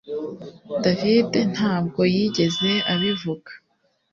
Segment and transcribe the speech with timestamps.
[0.83, 3.51] David ntabwo yigeze abivuga